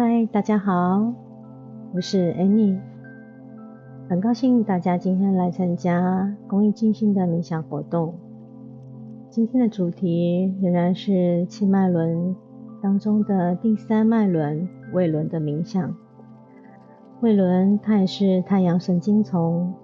[0.00, 1.12] 嗨，大家好，
[1.92, 2.78] 我是 Annie，
[4.08, 8.14] 很高兴大家今天来参加公益静心的冥想活动。
[9.28, 12.36] 今天的主题仍然是气脉轮
[12.80, 15.92] 当中的第三脉轮胃轮的冥想。
[17.20, 19.74] 胃轮它也是太阳神经丛。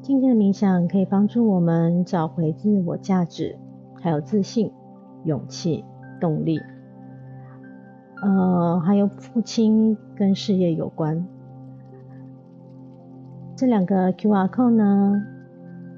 [0.00, 3.58] 今天的冥想可以帮助我们找回自我价值，
[3.94, 4.70] 还有自信、
[5.24, 5.84] 勇气、
[6.20, 6.60] 动力。
[8.22, 11.26] 呃，还有父亲跟事业有关。
[13.54, 15.22] 这两个 QR code 呢，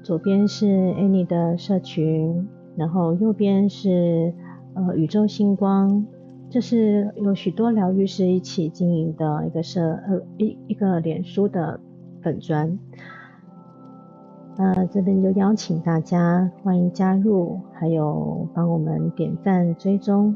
[0.03, 4.33] 左边是 Annie 的社群，然后右边是
[4.73, 6.05] 呃宇宙星光，
[6.49, 11.79] 这是有许多疗愈师一起经营的一个社呃一一个脸书的
[12.21, 12.77] 粉砖。
[14.57, 20.35] 呃，这边就邀请大家欢迎加入，还有帮我们点赞追踪。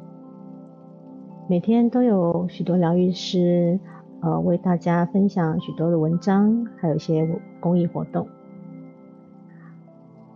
[1.53, 3.79] 每天都有许多疗愈师，
[4.21, 8.27] 呃，为大家分享许多的文章，还有一些公益活动。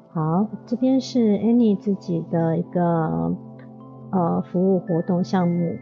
[0.09, 3.35] 好，这边是 Annie 自己的一个
[4.11, 5.75] 呃服务活动项目。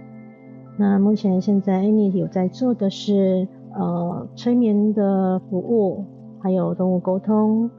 [0.77, 6.05] 那目前现在 Annie 有在做的是呃催眠的服务，
[6.39, 7.69] 还有动物沟通、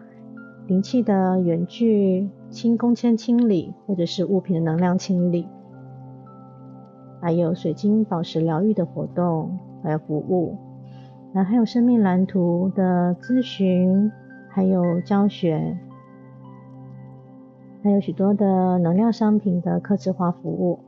[0.67, 5.47] 灵气的远距清空间清理，或者是物品的能量清理。
[7.27, 10.57] 还有水晶宝石疗愈的活动，还有服务，
[11.33, 14.13] 那还有生命蓝图的咨询，
[14.49, 15.77] 还有教学，
[17.83, 20.79] 还有许多的能量商品的客制化服务。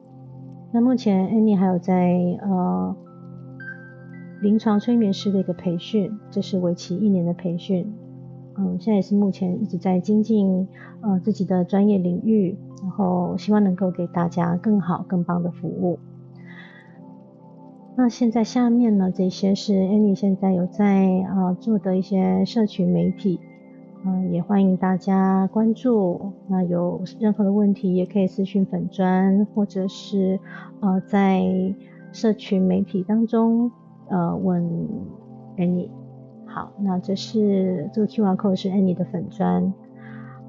[0.70, 2.94] 那目前 Annie 还有在呃
[4.40, 7.92] 临床催眠师的一个培训，这是为期一年的培训。
[8.56, 10.68] 嗯，现在也是目前一直在精进
[11.00, 15.98] 呃自己的专业领域，然后希望能够给大家更好更棒的服务。
[18.00, 23.40] 那现在下面呢，这些是 Annie 现在有在啊做的一些社群媒体，
[24.04, 26.30] 嗯，也欢迎大家关注。
[26.46, 30.38] 那有任何的问题，也可以私讯粉砖，或者是
[30.78, 31.42] 呃在
[32.12, 33.68] 社群媒体当中
[34.06, 34.62] 呃问
[35.56, 35.90] Annie。
[36.46, 39.74] 好，那这是这个 QR code 是 Annie 的粉砖。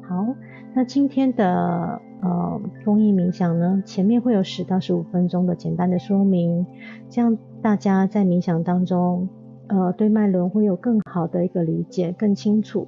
[0.07, 0.35] 好，
[0.75, 1.99] 那今天的。
[2.21, 6.65] 呃，公益冥想呢，前面会有十到十五分钟的简单的说明，
[7.09, 9.29] 这样大家在冥想当中，
[9.67, 12.87] 呃，对脉轮会有更好的一个理解，更清楚。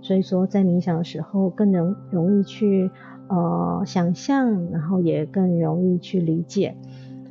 [0.00, 2.90] 所以说，在冥想的时候更能容易去
[3.28, 6.74] 呃想象，然后也更容易去理解，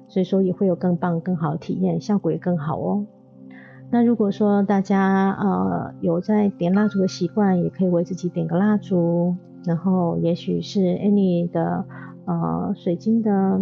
[0.08, 3.06] 所以说也会有更棒、更好的体验，效果也更好哦。
[3.90, 9.36] 那如果说大家呃有在点蜡烛的习惯，也可以为自己点个蜡烛。
[9.66, 11.86] 然后，也许是 any 的
[12.26, 13.62] 呃水晶的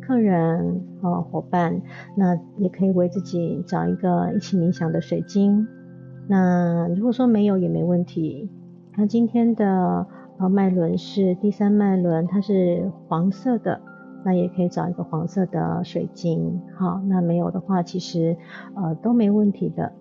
[0.00, 1.80] 客人和伙伴，
[2.16, 5.66] 那也可以为自己找一个一起冥想的水晶。
[6.28, 8.50] 那如果说没有也没问题。
[8.98, 10.06] 那今天的
[10.38, 13.78] 呃脉轮是第三脉轮，它是黄色的，
[14.24, 16.62] 那也可以找一个黄色的水晶。
[16.78, 18.36] 好，那没有的话，其实
[18.74, 19.92] 呃都没问题的。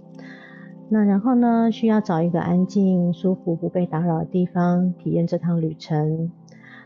[0.87, 6.31] 那然后呢，需要找一个安静、舒服、不被打扰的地方，体验这趟旅程。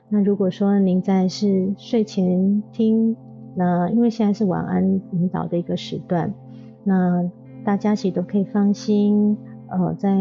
[0.07, 3.15] 那如果说您在是睡前听，
[3.55, 6.33] 那因为现在是晚安引导的一个时段，
[6.83, 7.29] 那
[7.65, 9.37] 大家其实都可以放心，
[9.67, 10.17] 呃，在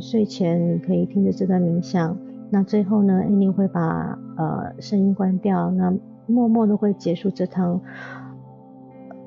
[0.00, 2.16] 睡前你可以听着这段冥想。
[2.50, 5.94] 那最后呢，Annie 会把呃声音关掉，那
[6.26, 7.78] 默默的会结束这趟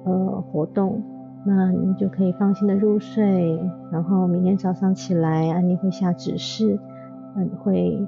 [0.05, 1.03] 呃活动。
[1.43, 3.59] 那你就可以放心的入睡，
[3.91, 6.77] 然后明天早上起来，安妮会下指示，
[7.35, 8.07] 那你会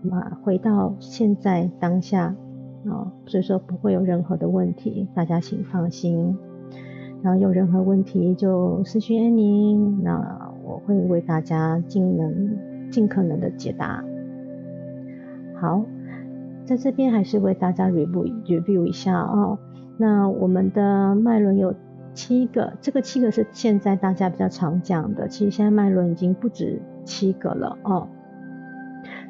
[0.00, 2.36] 马回到现在当下
[2.86, 6.38] 啊，所以说不会有任何的问题，大家请放心。
[7.20, 9.74] 然后有任何问题就私讯安妮，
[10.04, 12.56] 那我会为大家尽能
[12.92, 14.04] 尽可能的解答。
[15.60, 15.82] 好，
[16.64, 19.58] 在这边还是为大家 review review 一下哦。
[19.96, 21.74] 那我们的脉轮有。
[22.18, 28.08] 七个，这个七个是现在大家比较常讲的，其实现在脉轮已经不止七个了哦。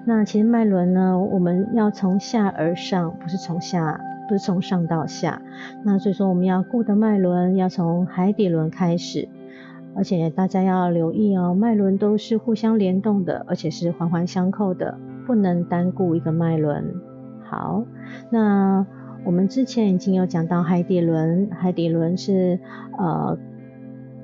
[0.06, 5.42] 那其实脉轮呢，我们要从下而上，不是从下，不是从上到下。
[5.84, 9.28] 那所以说我们要顾的脉轮要从海底轮开始，
[9.94, 14.96] 而且大家要留意哦，脉轮都是互相联动的，而且是环环相扣的，
[15.26, 16.94] 不能单顾一个脉轮。
[17.44, 17.84] 好，
[18.30, 18.86] 那。
[19.24, 22.58] 我们之前已经有讲到海底轮，海底轮是
[22.96, 23.36] 呃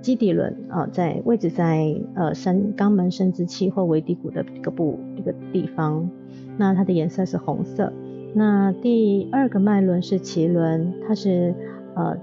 [0.01, 6.09] 基底轮啊，在位置在呃生肛门生殖器或尾骶骨的这个部一个地方，
[6.57, 7.93] 那它的颜色是红色。
[8.35, 11.55] 那第二个脉轮是脐轮，它是
[11.95, 12.17] 呃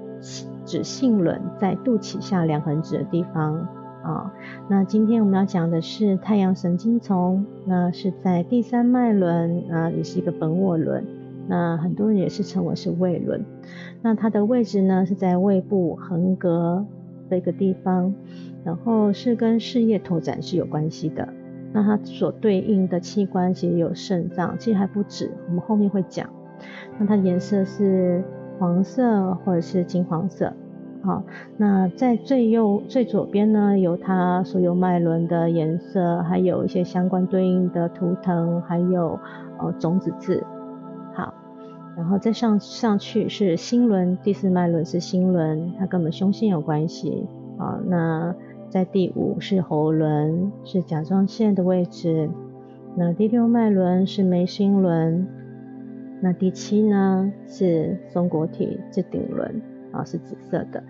[0.66, 3.56] 指性轮在肚脐下两横指的地方
[4.04, 4.34] 啊。
[4.68, 11.06] 那今天我们要讲的是太阳神经丛，那是在第三脉轮啊，也是一个本我轮。
[11.52, 13.44] 那很多人也是称为是胃轮。
[14.02, 16.86] 那它的位置呢是在胃部横膈
[17.30, 18.14] 的一个地方，
[18.64, 21.28] 然后是跟事业拓展是有关系的。
[21.74, 26.30] 那它所对应的器官其实有肾脏，其实还不止，我们后面会讲。
[26.98, 28.24] 那它颜色是
[28.58, 30.54] 黄色或者是金黄色。
[31.04, 31.22] 好，
[31.58, 39.20] 那在最右最左边呢，有它所有脉轮的颜色，还有一些相关对应的图腾，还有
[39.60, 40.42] 呃种子字。
[41.98, 47.26] 然后再上上去是心轮，第四脉轮是心轮，它跟我们胸腺有关系。
[47.58, 48.34] 啊，那
[48.70, 52.30] 在第五是喉轮，是甲状腺的位置。
[52.96, 55.28] 那第六脉轮是眉心轮。
[56.22, 59.62] 那第七呢是松果体，是顶轮。
[59.92, 60.82] 啊，是紫色的。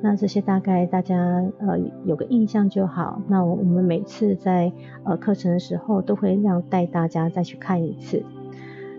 [0.00, 1.16] 那这些大概大家
[1.58, 3.20] 呃有个印象就好。
[3.26, 4.72] 那我们每次在
[5.04, 8.22] 呃课程的时候，都会让带大家再去看一次。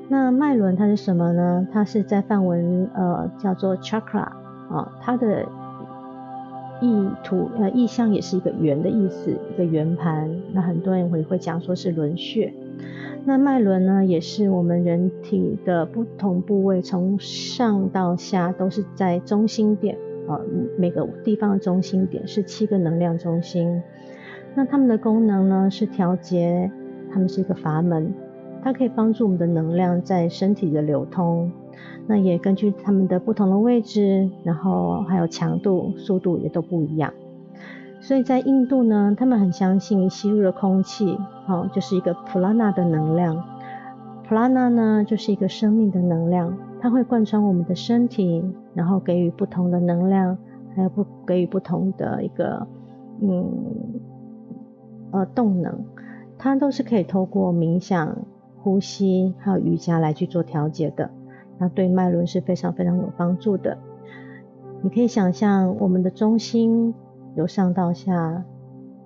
[0.08, 1.68] 那脉轮它是什么呢？
[1.72, 4.28] 它是在梵文呃叫做 chakra
[4.70, 5.44] 啊，它的
[6.80, 10.30] 意图呃意象也是一个圆的意思，一个圆盘。
[10.54, 12.54] 那很多人会会讲说是轮穴。
[13.28, 19.98] 那脉轮呢，也是我们人体的不同部位，从上到下都是在中心点
[20.28, 20.40] 啊，
[20.78, 23.82] 每个地方的中心点是七个能量中心。
[24.54, 26.70] 那它们的功能呢，是调节，
[27.12, 28.14] 它们是一个阀门，
[28.66, 31.52] 它可以帮助我们的能量在身体的流通。
[32.08, 37.14] 那也根据它们的不同的位置，然后还有强度、速度也都不一样。
[38.02, 41.16] 所以在印度呢，他们很相信吸入的空气，
[41.46, 43.44] 好，就是一个普拉纳的能量。
[44.28, 50.36] 普拉纳呢，就是一个生命的能量，它会贯穿我们的身体，然后给予不同的能量，
[50.76, 52.66] 还有不给予不同的一个
[53.22, 53.48] 嗯
[55.12, 55.86] 呃动能，
[56.40, 58.18] 它都是可以透过冥想、
[58.66, 61.12] 呼吸还有瑜伽来去做调节的。
[61.60, 63.78] 那对脉轮是非常非常有帮助的。
[64.82, 66.96] 你可以想象我们的中心。
[67.36, 68.46] 由上到下，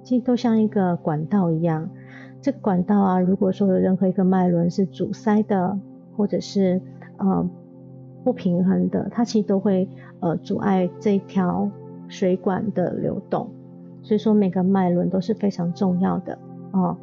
[0.03, 1.89] 其实都像一个管道一样。
[2.39, 5.79] 这个管道啊，如果说有任何一个脉轮是阻塞的，
[6.15, 6.79] 或者是
[7.17, 7.49] 呃
[8.23, 9.89] 不平衡的，它其实都会
[10.19, 11.71] 呃阻碍这条
[12.07, 13.49] 水管的流动。
[14.03, 16.37] 所以说每个脉轮都是非常重要的
[16.71, 16.97] 哦。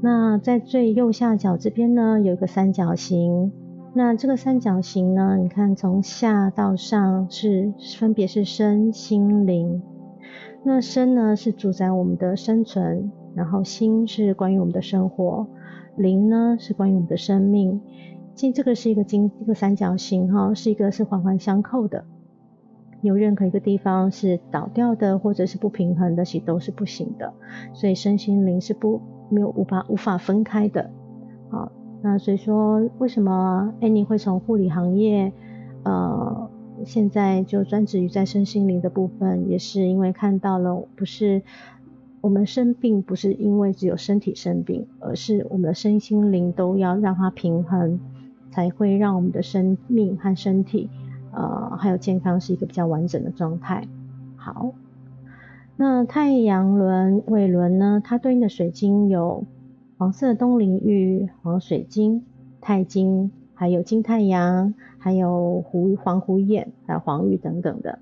[0.00, 3.52] 那在最右下角这边呢，有一个三角形。
[3.94, 9.82] 那这个三角形呢，你看从下到上是分别是身心灵。
[10.64, 15.46] 那身呢是主宰我们的生存，然后心是关于我们的生活，
[15.96, 17.80] 灵呢是关于我们的生命。
[18.34, 22.04] 其实这个是一个金一个三角形哈，是一个是环环相扣的。
[23.02, 27.34] 有任何一个地方是倒掉的，或者是不平衡的，其实都是不行的。
[27.74, 30.90] 所以身心灵是不没有无法无法分开的。
[31.50, 31.70] 好，
[32.02, 35.32] 那所以说为什么 Annie 会从护理行业
[35.82, 36.48] 呃？
[36.84, 41.40] 现在就专职于在身心灵的部分，也是因为看到了，不是
[42.20, 48.00] 我们生病，不是因为只有身体生病，而是我们的身心灵都要让它平衡，
[48.50, 50.90] 才会让我们的生命和身体，
[51.32, 53.88] 呃，还有健康是一个比较完整的状态。
[54.36, 54.72] 好，
[55.76, 58.00] 那太阳轮、尾轮呢？
[58.04, 59.44] 它对应的水晶有
[59.98, 62.24] 黄色东陵玉、黄水晶、
[62.60, 63.32] 钛晶。
[63.54, 68.00] 还有金太阳，还有湖黄湖眼，还有黄玉等等的。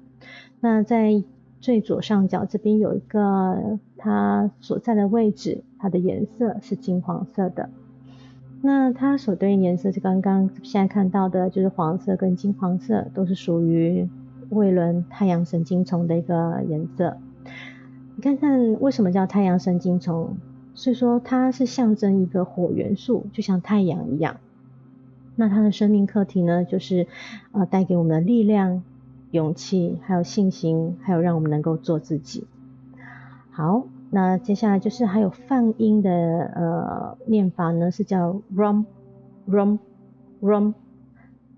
[0.59, 1.23] 那在
[1.61, 7.69] 最左上角这边有一个它所在的位置，它的颜色是金黄色的。
[8.63, 14.09] 那它所对应颜色是刚刚现在看到的，就是黄色跟金黄色，都是属于
[14.51, 17.17] 胃轮太阳神经丛的一个颜色。
[18.17, 20.37] 你看看为什么叫太阳神经丛？
[20.75, 24.37] 所以说它是象征一个火元素，就像太阳一样。
[25.37, 27.07] 那它的生命课题呢，就是
[27.53, 28.83] 呃带给我们的力量、
[29.31, 32.47] 勇气，还有信心，还有让我们能够做自己。
[33.51, 38.85] 好，那接下来就是还有泛音的呃念法呢，是叫 rum
[39.49, 39.79] rum
[40.43, 40.75] rum。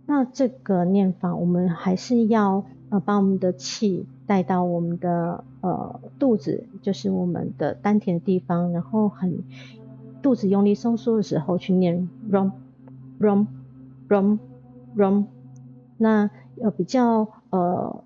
[0.07, 9.43] 那这个念法，我们还是要呃把我们的气带到我们的呃肚子，就是我们的丹田的地方，然后很
[10.21, 12.53] 肚子用力收缩的时候去念 rum
[13.19, 13.47] rum。
[14.09, 14.39] rum
[14.95, 15.25] rum，
[15.97, 16.29] 那
[16.61, 18.05] 呃比较呃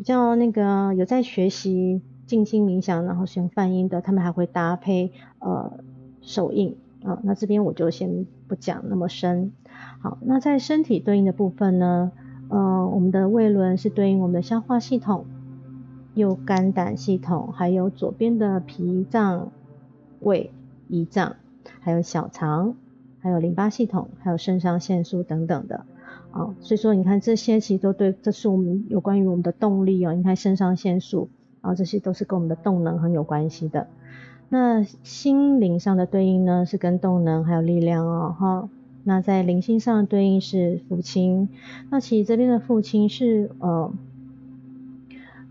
[0.00, 5.78] 比较那个有在学习静心冥想，然后使用泛音的，他们还会搭配呃
[6.22, 7.20] 手印啊。
[7.22, 9.52] 那这边我就先不讲那么深。
[10.00, 12.12] 好，那在身体对应的部分呢，
[12.48, 15.26] 呃，我们的胃轮是对应我们的消化系统、
[16.14, 19.52] 右肝胆系统，还有左边的脾脏、
[20.20, 20.50] 胃、
[20.88, 21.36] 胰脏，
[21.80, 22.74] 还有小肠，
[23.18, 25.84] 还有淋巴系统，还有肾上腺素等等的。
[26.32, 30.14] 啊，所以说你看这些其实都对，这是我们有关于我们的动力哦。
[30.14, 31.28] 你看肾上腺素，
[31.60, 33.88] 啊，这些都是跟我们的动能很有关系的。
[34.48, 38.68] 那心灵上的对应呢，是跟动能还有力量哦，哈。
[39.02, 41.48] 那在灵性上对应是父亲。
[41.90, 43.90] 那其实这边的父亲是呃，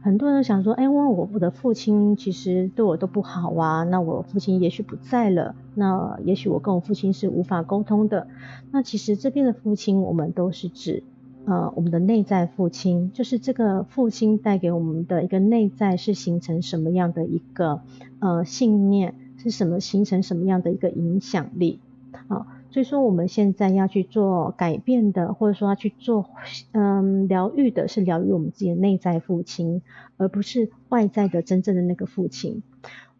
[0.01, 3.84] 很多人想说，哎，我我我的父亲其实对我都不好啊。
[3.84, 8.27] 那我父亲也许不在了，那也许我跟我父亲是无法沟通的。
[8.72, 11.03] 那其实这边的父亲，我们都是指。
[11.46, 17.82] 呃，我们的内在父亲，就是这个父亲带给我们的一个内在是形成什么样的一个
[18.20, 21.79] 呃信念，是什么形成什么样的一个影响力
[22.27, 22.46] 啊？
[22.71, 26.29] 所以说我们现在要去做改变的，或者说要去做
[26.71, 29.81] 嗯疗愈的，是疗愈我们自己的内在父亲，
[30.17, 32.63] 而不是外在的真正的那个父亲。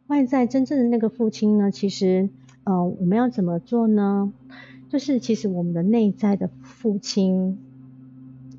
[0.08, 2.30] 外在真正的那个父亲呢，其实
[2.64, 4.32] 呃我们要怎么做呢？
[4.90, 7.58] 就是其实我们的内在的父亲。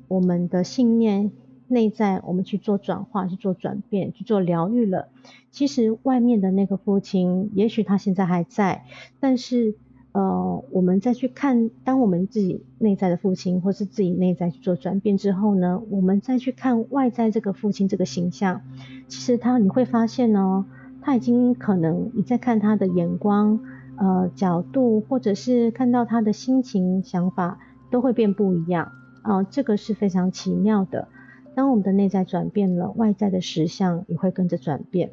[0.07, 1.31] 我们的信念
[1.69, 5.07] 内在，我们去做转化，去做转变，去做疗愈了。
[5.51, 8.83] 其实外面的那个父亲，也许他现在还在，
[9.21, 9.75] 但是
[10.13, 18.61] 呃，我们再去看，当我们自己内在的父亲，或是自己内在去做转变之后呢，我们再去看外在这个父亲这个形象，
[19.07, 20.65] 其实他你会发现呢，
[21.01, 23.61] 他已经可能你在看他的眼光、
[23.95, 28.91] 呃角度，或者是看到他的心情、想法，都会变不一样。
[29.21, 31.07] 啊，这个是非常奇妙的。
[31.53, 35.11] 当我们的内在转变了，外在的实相也会跟着转变。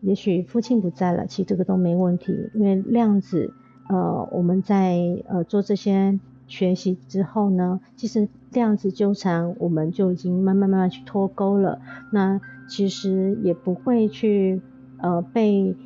[0.00, 3.52] 也许父亲不在了，其实这个都没问题，因为量子，
[3.88, 11.80] 呃，我们在呃做这些学习之后呢，其实量子纠缠我们就已经慢慢慢慢去脱钩了。
[12.12, 14.60] 那其实也不会去
[14.98, 15.76] 呃被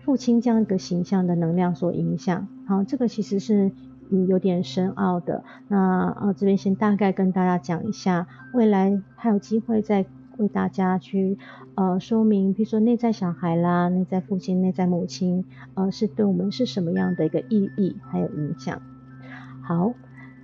[0.00, 2.48] 父亲这样一个形象的能量所影响。
[2.66, 3.72] 好，这个其实是。
[4.10, 5.42] 嗯，有点深奥的。
[5.66, 10.04] 那呃，这边先大概跟大家讲一下，未来还有机会再
[10.38, 11.38] 为大家去
[11.74, 18.80] 呃说明，比如说内在小孩啦、内在父亲、内在母亲，呃，是对我们是什么样的一个意义还有影响。
[19.62, 19.94] 好，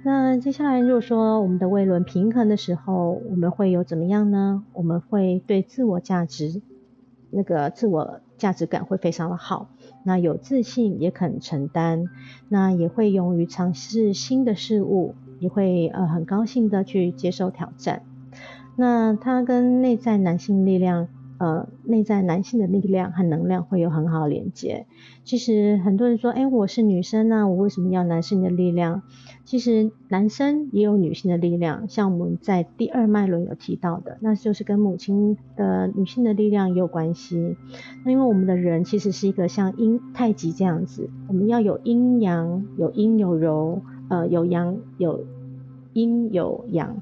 [0.03, 4.65] 那接下来如果说我们的胃轮平衡的时候，我们会有怎么样呢？
[4.73, 6.63] 我们会对自我价值
[7.31, 9.69] 那个自我价值感会非常的好。
[10.03, 12.07] 那有自信，也肯承担，
[12.49, 18.03] 那也会勇于尝试新的事物，也会呃很高兴的去接受挑战。
[18.81, 21.09] 那他跟内在男性力量。
[21.41, 24.85] 呃，内在男性的力量和能量会有很好的连接。
[25.25, 29.01] 其实很多人说，哎，我是女生啊，我为什么要男性的力量？
[29.47, 37.57] 其实男生也有女性的力量，像我们在第二脉轮有提到的，那就是跟母亲的女性的力量也有关系。
[38.05, 45.25] 那因为我们的人其实是一个像阴太极这样子，我们要有阴阳，有阴有柔，呃，有阳有
[45.95, 47.01] 阴有阳。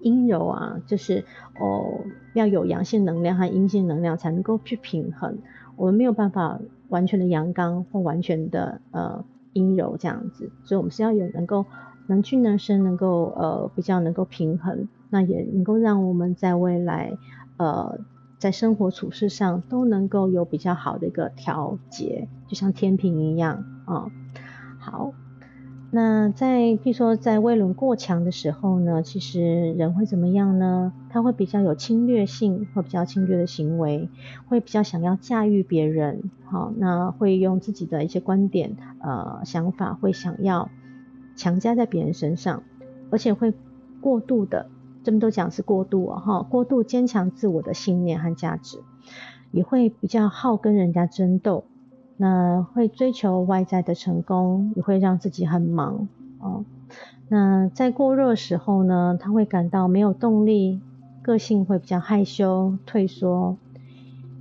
[0.00, 1.24] 阴柔啊，就是
[1.58, 2.00] 哦，
[2.34, 5.38] 要有阳性能量和阴性能量才能够去平衡。
[5.76, 11.64] 我们没有办法完全的阳刚或完全的呃阴柔这样子，所以我们是要有能够
[12.06, 17.16] 能屈能伸，能够呃比较能够平衡，那也能够让我们在未来
[17.56, 17.98] 呃
[18.38, 24.10] 在生活处事上都能够有比较好的一个调节，就像天平一样啊。
[24.78, 25.12] 好。
[25.92, 30.92] 那在，譬如说，在胃轮过强的时候呢，其实人会怎么样呢？
[31.08, 34.08] 他会比较有侵略性，会比较侵略的行为，
[34.46, 40.70] 会比较想要驾驭别人，好，那会用自己的一些观点、呃想法，会想要
[41.34, 42.62] 强加在别人身上，
[43.10, 43.52] 而且会
[44.00, 44.68] 过度的，
[45.02, 48.78] 这么都讲是过度啊，哈，过度坚强自我的信念和价值，
[49.50, 51.64] 也会比较好跟人家争斗。
[52.20, 56.06] 那会追求外在的成功，也会让自己很忙
[56.38, 56.66] 哦。
[57.28, 60.82] 那在过热时候呢，他会感到没有动力，
[61.22, 63.56] 个性会比较害羞、退缩，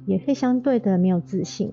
[0.06, 1.72] 也会相对的没有自信。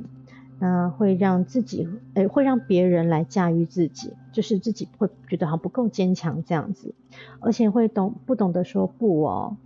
[0.61, 6.95] 那会让自己，诶，会让别人来驾驭自己，就是自己会觉得好不够坚强这样子，
[7.41, 9.57] 而且会懂不懂得说不哦。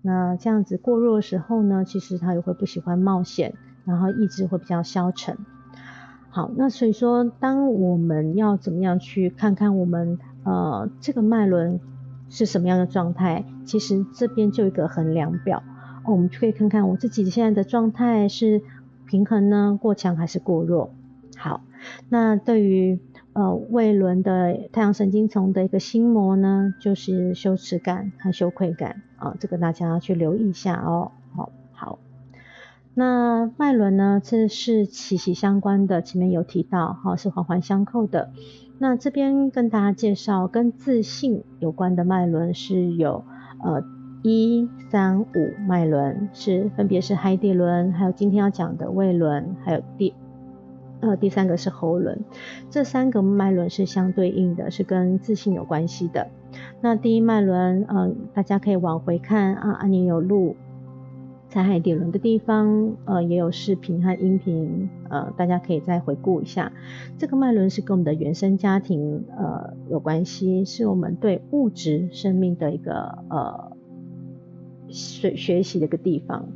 [0.00, 5.36] 那这样子过弱的时候呢，其实他也会不喜欢冒险，然后意志会比较消沉。
[6.30, 11.80] 好，那所以说，当我们要怎么样去看看我们呃这个脉轮
[12.28, 13.44] 是什么样的状态？
[13.64, 15.62] 其实这边就一个衡量表，
[16.06, 18.62] 我们就可以看看我自己现在的状态是
[19.06, 20.90] 平衡呢、过强还是过弱。
[21.36, 21.62] 好，
[22.08, 23.00] 那对于
[23.32, 31.12] 呃胃轮的太阳神经丛的一个心魔呢，就是羞耻感和羞愧感啊，这个大家要去留意一下哦。
[32.98, 38.32] 那脉轮呢，这是息息相关的，前面有提到哈，是环环相扣的。
[38.78, 43.22] 那这边跟大家介绍跟自信有关的脉轮是有
[43.62, 43.84] 呃
[44.24, 45.26] 一三五
[45.68, 50.12] 脉轮，是分别是海底轮，还有今天要讲的胃轮，还有第
[50.98, 52.18] 呃第三个是喉轮，
[52.68, 56.26] 这三个脉轮是相对应的，是跟自信有关系的。
[56.80, 60.56] 那第一脉轮，嗯，大家可以往回看啊，阿尼有录。
[61.48, 66.70] 踩海底轮的地方，呃，也有视频和音频，呃，大家可以再回顾一下。
[67.16, 73.72] 这个脉轮是跟我们的原生家庭，呃，有关系，是我们对物质生命的一个，呃，
[74.88, 76.46] 学学习的一个地方。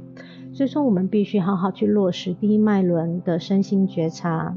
[0.53, 4.55] 所以说，我们必须好好去落实第一脉轮的身心觉察，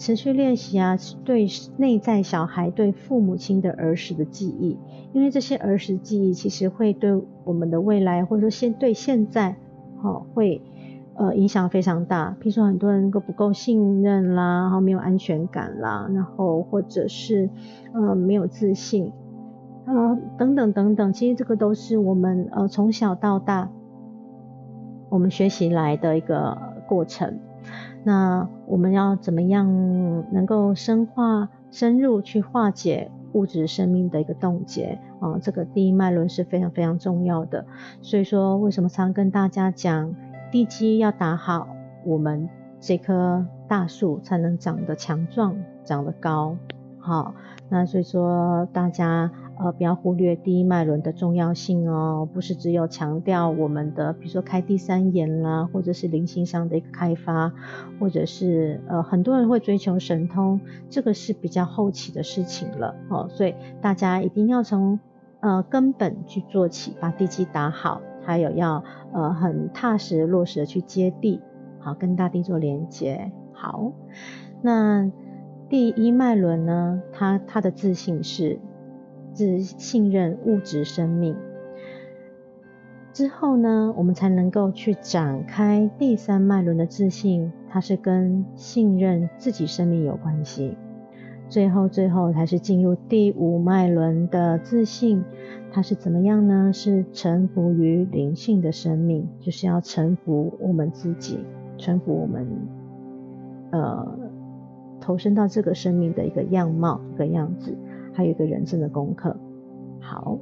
[0.00, 4.78] 持续练习啊，对内在小孩对父母亲的儿时的记忆。
[5.12, 9.56] 因为这些儿时记忆其实会对我们的未来，或者说现对现在，
[10.00, 10.62] 哈，会
[11.16, 12.34] 呃影响非常大。
[12.40, 17.50] 譬如说很多人都不够信任啦，然后没有安全感啦，然后或者是
[17.92, 19.12] 呃没有自信，
[19.84, 23.68] 呃等等等等，其实这个都是我们呃从小到大
[25.10, 26.56] 我们学习来的一个
[26.88, 27.38] 过程。
[28.04, 29.66] 那我们要怎么样
[30.32, 33.10] 能够深化、深入去化解？
[33.32, 37.64] 物质生命的一个冻结啊，这个第一脉轮是非常非常重要的。
[38.02, 40.12] 所以说，为什么常跟大家讲，
[40.50, 41.68] 地基要打好，
[42.04, 42.48] 我们
[42.80, 46.56] 这棵大树才能长得强壮、长得高。
[46.98, 47.34] 好，
[47.68, 49.30] 那所以说大家。
[49.62, 57.52] 呃，不要忽略第一脉轮的重要性哦，不是只有强调我们的，比如说开第三眼啦，或者是灵性上的一个开发，
[57.98, 64.98] 或者是呃，很多人会追求神通，这个是比较后期的事情了哦，所以大家一定要从
[65.40, 68.82] 呃根本去做起，把地基打好，还有要
[69.12, 71.38] 呃很踏实落实的去接地，
[71.80, 73.30] 好，跟大地做连接。
[73.52, 73.92] 好，
[74.62, 75.12] 那
[75.68, 78.58] 第一脉轮呢，它它的自信是。
[79.32, 81.36] 自信任物质生命
[83.12, 90.76] 之后呢，我们才能够去展开第三脉轮的自信，它是跟信任自己生命有关系。
[91.48, 95.24] 最后，最后才是进入第五脉轮的自信，
[95.72, 96.72] 它是怎么样呢？
[96.72, 101.44] 是臣服于灵性的生命，就是要臣服我们自己，
[101.76, 102.46] 臣服我们，
[103.72, 104.18] 呃，
[105.00, 107.76] 投身到这个生命的一个样貌、一个样子。
[108.20, 109.34] 还有一个人生的功课。
[109.98, 110.36] 好，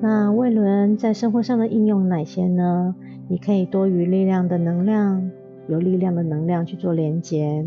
[0.00, 2.94] 那魏伦在生活上的应用哪些呢？
[3.28, 5.30] 你可以多余力量的能量，
[5.68, 7.66] 有力量的能量去做连接，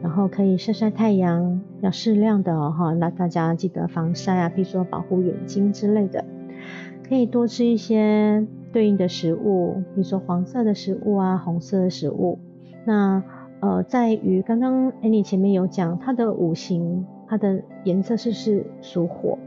[0.00, 2.94] 然后可以晒晒太阳，要适量的哈。
[2.94, 6.24] 那大家记得防晒啊，比如说保护眼睛之类的。
[7.06, 12.38] 可以多吃一些对应的食物，比如说黄色的食物啊，红色的食物。
[12.86, 13.22] 那
[13.60, 17.04] 呃，在于刚刚 Annie 前面有讲它的五行。
[17.28, 19.38] 它的颜色是是属火，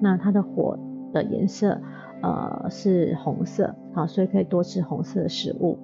[0.00, 0.78] 那它的火
[1.12, 1.80] 的颜色
[2.22, 5.78] 呃是红色，好，所以可以多吃红色的食物。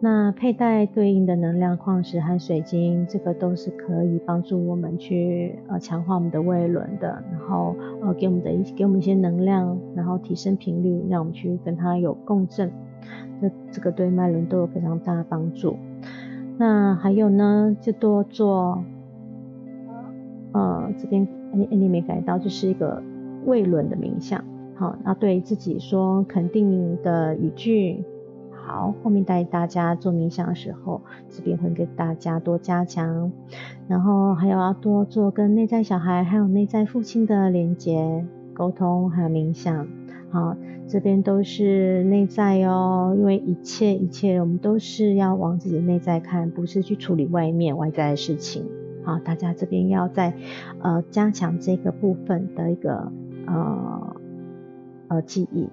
[0.00, 12.72] 那佩戴对应的能量矿石和水晶，这个都是可以帮助我们去呃强化我们的胃轮的，然后呃给我们的一给我们一些能量，然后提升频率，让我们去跟它有共振，
[13.40, 15.76] 那这个对脉轮都有非常大的帮助。
[16.58, 18.82] 那还有呢，就多做。
[20.52, 23.02] 呃，这边你你没改到，就是一个
[23.46, 28.04] 胃轮的冥想，好，那对自己说肯定的语句，
[28.50, 33.32] 好，后面带大家做冥想的时候，这边会给大家多加强，
[33.88, 39.86] 然后还有要多做跟内在小孩还有内在父亲的连接沟通，还有冥想，
[40.30, 40.54] 好，
[40.86, 48.66] 这边都是内在哦，因为一切一切我们都是要往自己内在看，不是去处理外面外在的事情。
[49.04, 50.32] 好，大家这边要在
[50.80, 53.10] 呃加强这个部分的一个
[53.46, 54.16] 呃
[55.08, 55.68] 呃记忆。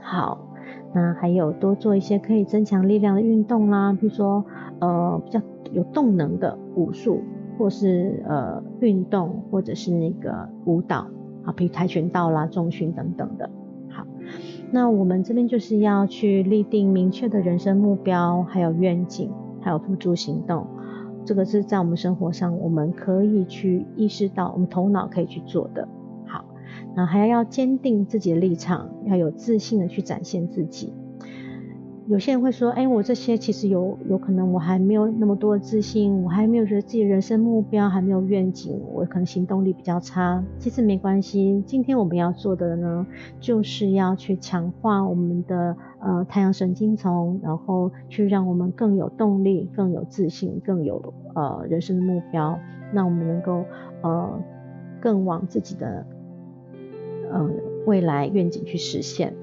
[0.00, 0.48] 好，
[0.94, 4.44] 那还有多做一些可以增强力量的运动啦，比如说
[4.80, 5.40] 呃比较
[5.72, 7.20] 有动能的武术，
[7.58, 11.06] 或是呃运动，或者是那个舞蹈，
[11.44, 13.48] 啊，比如跆拳道啦、重训等等的。
[13.90, 14.04] 好，
[14.70, 20.66] 那我们这边就是要去立定明确的人生目标，还有愿景，还有付诸行动。
[21.28, 25.86] 这个是在我们生活上，我们可以去意识到，我们头脑可以去做的。
[26.24, 26.42] 好，
[26.96, 30.94] 那还要坚定自己的立场，要有自信的去展现自己。
[32.08, 40.42] 有些人会说，哎，我这些其实有有可能我还没有那么多的自信，我还没有觉得自己人生目标，还没有愿景，我可能行动力比较差。
[40.58, 43.06] 其实没关系，今天我们要做的呢，
[43.40, 52.58] 就是要去强化我们的呃太阳神经丛，然后去让我们更有动力、更有自信、更有呃人生的目标，
[52.90, 53.66] 那我们能够
[54.00, 54.42] 呃
[54.98, 56.06] 更往自己的
[57.30, 57.50] 呃
[57.84, 59.34] 未来愿景去实现。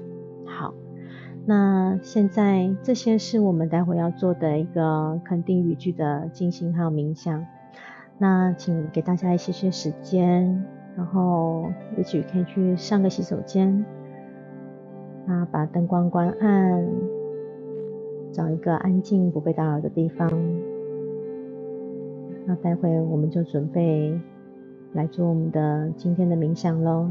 [0.44, 0.74] 好。
[1.48, 7.46] 那现在这些是我们待会要做的一个肯定语句的进行还有冥想。
[8.18, 10.64] 那请给大家一些些时间，
[10.96, 13.84] 然后也许可以去上个洗手间，
[15.24, 16.84] 那把灯光关暗，
[18.32, 20.28] 找一个安静不被打扰的地方。
[22.44, 24.20] 那待会我们就准备
[24.94, 27.08] 来做我们的今天的冥想喽。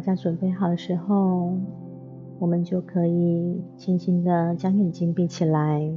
[0.00, 1.52] 大家准备好的时候，
[2.38, 5.92] 我们就可以轻轻的将眼睛闭起来。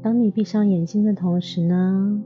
[0.00, 2.22] 当你闭上眼睛的同时呢，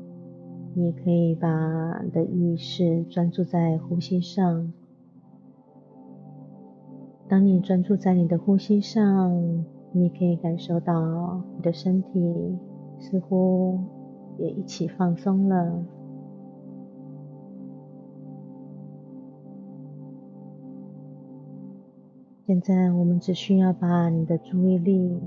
[0.74, 4.72] 你也可以把你的意识专注在呼吸上。
[7.26, 12.56] 当你专注在你的呼吸上，你可以感受到你的身体
[13.00, 13.80] 似乎
[14.38, 15.84] 也一起放松了。
[22.50, 25.20] 现在我们只需要把你的注意力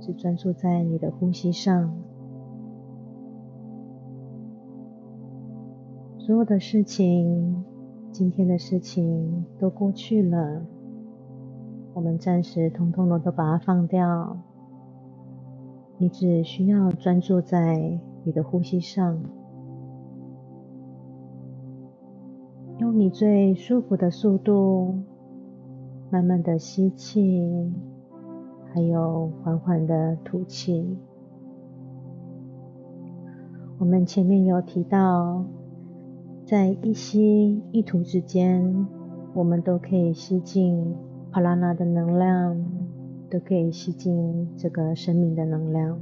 [0.00, 1.96] 只专注在你的呼吸上，
[6.18, 7.64] 所有的事情，
[8.10, 10.66] 今天的事情都过去了，
[11.94, 14.36] 我们暂时通通的都把它放掉，
[15.96, 19.20] 你只需要专注在你的呼吸上，
[22.78, 24.96] 用你最舒服的速度。
[26.10, 27.70] 慢慢的吸气，
[28.72, 30.96] 还有缓缓的吐气。
[33.78, 35.44] 我们前面有提到，
[36.46, 38.86] 在一吸一吐之间，
[39.34, 40.94] 我们都可以吸进
[41.30, 42.64] 帕拉纳的能量，
[43.28, 45.98] 都可以吸进这个生命的能量。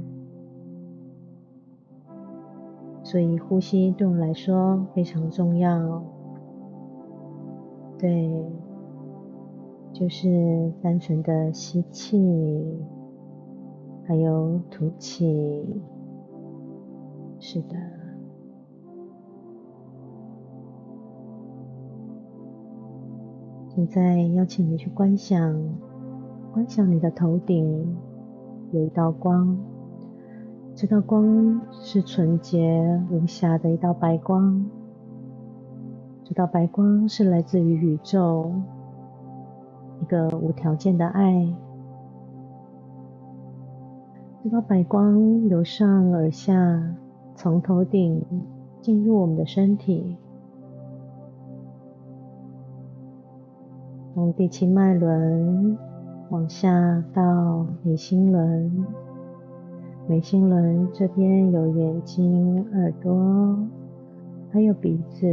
[3.03, 6.01] 所以呼吸对我们来说非常重要。
[7.99, 8.45] 对。
[9.99, 12.21] 就是单纯的吸气，
[14.05, 15.65] 还有吐气。
[17.39, 17.75] 是的。
[23.69, 25.59] 现在邀请你去观想，
[26.53, 27.97] 观想你的头顶
[28.71, 29.57] 有一道光，
[30.75, 34.63] 这道光是纯洁无瑕的一道白光，
[36.23, 38.51] 这道白光是来自于宇宙。
[40.01, 41.53] 一个无条件的爱，
[44.43, 46.53] 这道白光由上而下，
[47.35, 48.23] 从头顶
[48.81, 50.15] 进入我们的身体，
[54.13, 55.77] 从第七脉轮
[56.29, 58.85] 往下到眉心轮。
[60.09, 63.59] 眉心轮这边有眼睛、耳朵，
[64.51, 65.27] 还有鼻子，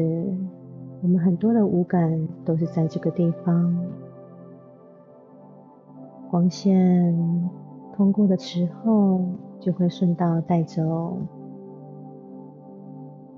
[1.00, 3.93] 我们很多的五感都是在这个地方。
[6.35, 7.14] 光线
[7.94, 9.20] 通过的时候，
[9.61, 11.16] 就会顺道带走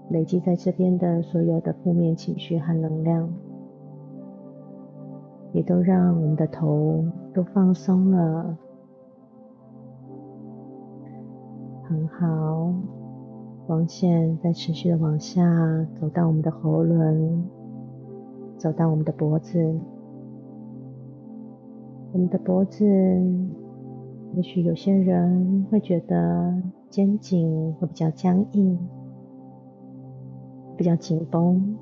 [0.08, 3.28] 累积在这边的所有的负面情绪和能量，
[5.52, 7.04] 也都让我们的头
[7.34, 8.56] 都放松了。
[11.82, 12.72] 很好，
[13.66, 17.44] 光线在持续的往下走到我们的喉轮，
[18.56, 19.78] 走到我们的脖子。
[22.16, 22.82] 我们的脖子，
[24.36, 28.78] 也许有些人会觉得肩颈会比较僵硬，
[30.78, 31.76] 比较紧绷。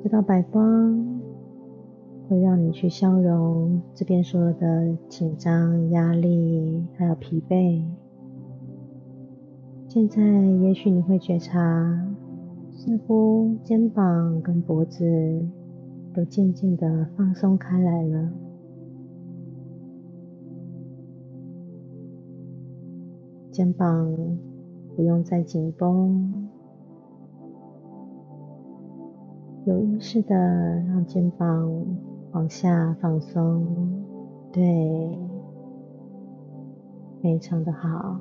[0.00, 1.20] 这道白光
[2.28, 7.82] 会让你去消融这边所有的紧张、压力，还有疲惫。
[9.88, 11.58] 现在，也许你会觉察，
[12.70, 15.04] 似乎肩膀跟脖子。
[16.14, 18.30] 都渐渐的放松开来了。
[23.50, 24.14] 肩膀
[24.96, 26.48] 不用再紧绷，
[29.66, 30.34] 有意识的
[30.88, 31.70] 让肩膀
[32.32, 33.66] 往下放松，
[34.52, 35.18] 对，
[37.20, 38.18] 非常的好。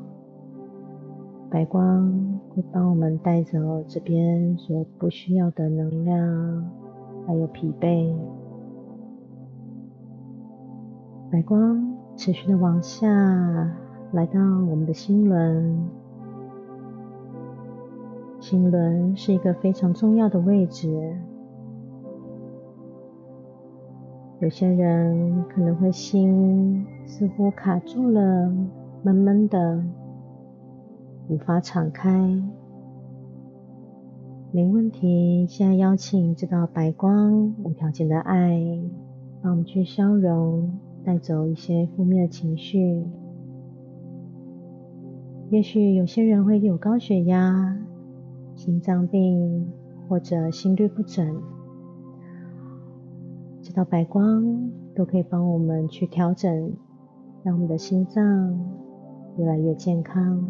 [1.50, 2.12] 白光
[2.50, 6.72] 会帮我们带走这边所不需要的能量，
[7.26, 8.14] 还有疲惫。
[11.32, 13.08] 白光持续的往下。
[14.12, 15.88] 来到我们的心轮，
[18.40, 21.16] 心轮是一个非常重要的位置。
[24.40, 28.52] 有些人可能会心似乎卡住了，
[29.04, 29.84] 闷闷的，
[31.28, 32.10] 无法敞开。
[34.52, 38.60] 没问题，现在邀请这道白光，无条件的爱，
[39.44, 43.06] 帮我们去消融，带走一些负面的情绪。
[45.52, 47.78] 也许有些人会有高血压、
[48.56, 49.68] 心脏病
[50.08, 51.40] 或者心律不整，
[53.62, 56.74] 这道白光都可以帮我们去调整，
[57.44, 58.60] 让我们的心脏
[59.38, 60.44] 越来越健康。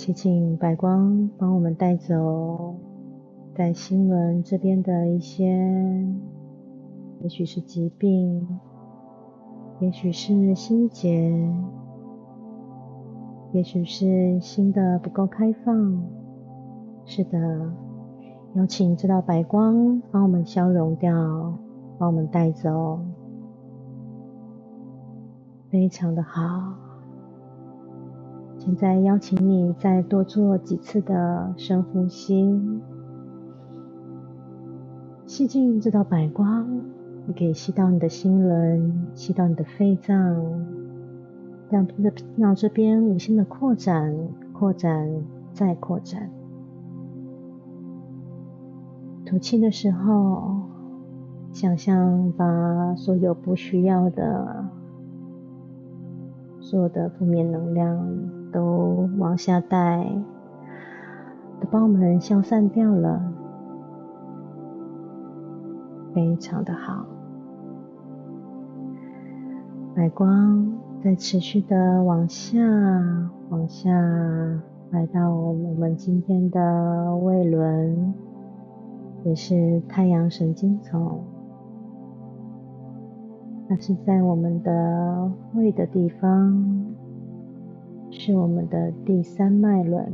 [0.00, 2.74] 祈请白光帮我们带走
[3.54, 5.44] 在心轮这边的一些，
[7.20, 8.48] 也许是疾病。
[9.78, 11.30] 也许是心结，
[13.52, 16.02] 也许是心的不够开放。
[17.04, 17.70] 是的，
[18.54, 21.12] 邀请这道白光帮我们消融掉，
[21.98, 23.00] 帮我们带走，
[25.68, 26.89] 非常的好。
[28.62, 32.60] 现在邀请你再多做几次的深呼吸，
[35.26, 36.68] 吸进这道白光。
[37.26, 40.14] 你可以吸到你的心轮，吸到你的肺脏，
[41.70, 41.94] 让这
[42.36, 44.14] 让这边无限的扩展、
[44.52, 45.08] 扩展
[45.54, 46.30] 再扩展。
[49.24, 50.60] 吐气的时候，
[51.50, 54.66] 想象把所有不需要的、
[56.60, 60.04] 所有的负面能量都往下带，
[61.60, 63.22] 都帮我们消散掉了。
[66.12, 67.06] 非常的好，
[69.94, 72.58] 白光在持续的往下、
[73.50, 73.90] 往下，
[74.90, 78.12] 来到我们今天的胃轮，
[79.24, 81.20] 也是太阳神经丛，
[83.68, 86.89] 它是在我们的胃的地方，
[88.10, 90.12] 是我们的第三脉轮，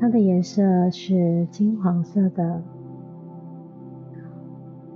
[0.00, 2.62] 它的颜色是金黄色的。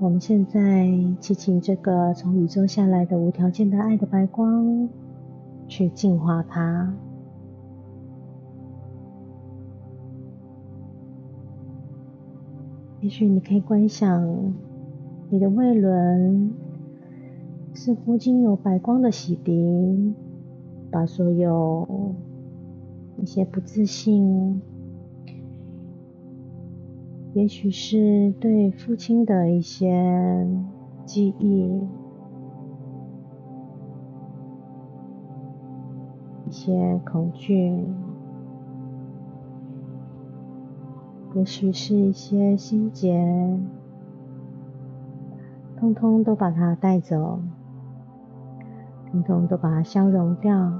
[0.00, 4.88] 我们现在祈请这个从宇宙下来的无条件的爱的白光，
[5.66, 6.94] 去净化它。
[13.00, 14.52] 也许你可以观想，
[15.30, 16.52] 你的胃轮
[17.74, 20.12] 似乎经由白光的洗涤，
[20.90, 22.14] 把所有
[23.16, 24.60] 一些不自信。
[27.34, 30.46] 也许是对父亲的一些
[31.04, 31.80] 记忆，
[36.48, 37.84] 一些恐惧，
[41.34, 43.60] 也许是一些心结，
[45.76, 47.40] 通通都把它带走，
[49.10, 50.72] 通通都把它消融掉。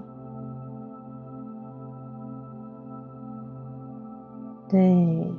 [4.69, 5.33] 对。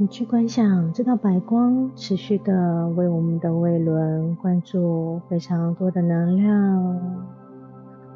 [0.00, 7.00] 你去观想这道白光，持续的为我们的胃轮灌注非常多的能量，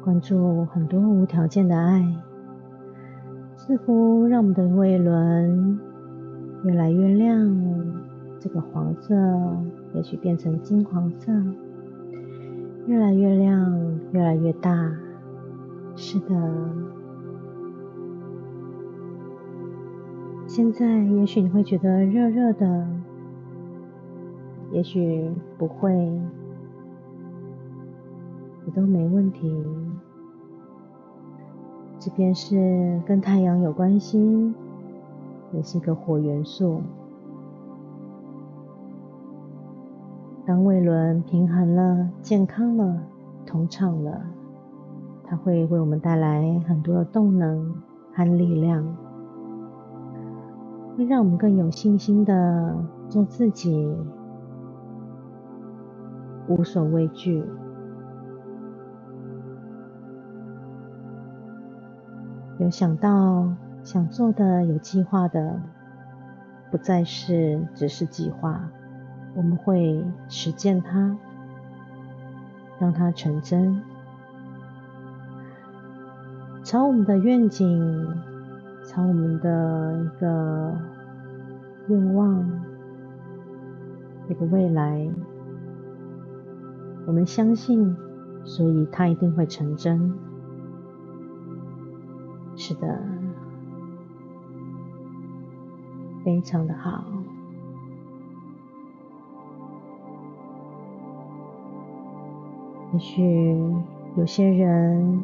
[0.01, 2.01] 灌注很多无条件的爱，
[3.57, 5.77] 似乎让我们的胃轮
[6.63, 7.37] 越来越亮，
[8.39, 9.13] 这个黄色
[9.93, 11.31] 也许变成金黄色，
[12.87, 14.91] 越来越亮，越来越大。
[15.95, 16.29] 是的。
[20.47, 22.87] 现在也许你会觉得热热的，
[24.71, 25.91] 也许不会，
[28.65, 29.55] 也都没问题。
[31.99, 34.53] 这便是跟太阳有关系，
[35.53, 36.81] 也是一个火元素。
[40.45, 43.01] 当胃轮平衡了、健康了、
[43.45, 44.21] 通畅了，
[45.23, 47.73] 它会为我们带来很多的动能
[48.13, 48.83] 和力量，
[50.97, 52.75] 会让我们更有信心的
[53.07, 53.95] 做自己，
[56.49, 57.45] 无所畏惧。
[62.59, 63.47] 有想到、
[63.81, 65.61] 想做的、有计划的，
[66.69, 68.69] 不再是只是计划，
[69.35, 71.17] 我们会实践它，
[72.79, 73.81] 让它成真。
[76.63, 78.07] 朝我们的愿景，
[78.85, 80.77] 朝我们的一个
[81.87, 82.47] 愿望，
[84.29, 85.09] 一个未来，
[87.05, 87.95] 我们相信，
[88.45, 90.13] 所以它一定会成真。
[92.55, 92.99] 是的，
[96.23, 97.22] 非常的好。
[102.93, 103.55] 也许
[104.15, 105.23] 有些人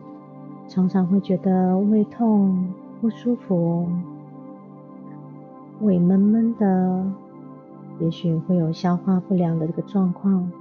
[0.68, 2.68] 常常会觉得胃痛、
[3.00, 3.88] 不舒服、
[5.82, 7.06] 胃闷闷的，
[8.00, 10.52] 也许会有消化不良的这个状况，